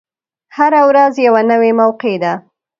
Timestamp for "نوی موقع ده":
1.51-2.33